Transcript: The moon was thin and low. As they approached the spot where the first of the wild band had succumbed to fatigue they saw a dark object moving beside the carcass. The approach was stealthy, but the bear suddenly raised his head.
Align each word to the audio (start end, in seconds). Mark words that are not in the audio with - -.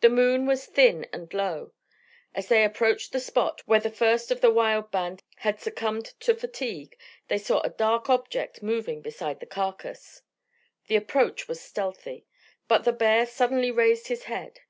The 0.00 0.08
moon 0.08 0.46
was 0.46 0.64
thin 0.64 1.06
and 1.12 1.30
low. 1.34 1.74
As 2.34 2.48
they 2.48 2.64
approached 2.64 3.12
the 3.12 3.20
spot 3.20 3.60
where 3.66 3.78
the 3.78 3.90
first 3.90 4.30
of 4.30 4.40
the 4.40 4.50
wild 4.50 4.90
band 4.90 5.22
had 5.36 5.60
succumbed 5.60 6.14
to 6.20 6.34
fatigue 6.34 6.96
they 7.28 7.36
saw 7.36 7.60
a 7.60 7.68
dark 7.68 8.08
object 8.08 8.62
moving 8.62 9.02
beside 9.02 9.40
the 9.40 9.46
carcass. 9.46 10.22
The 10.86 10.96
approach 10.96 11.46
was 11.46 11.60
stealthy, 11.60 12.26
but 12.68 12.84
the 12.84 12.92
bear 12.94 13.26
suddenly 13.26 13.70
raised 13.70 14.06
his 14.08 14.24
head. 14.24 14.60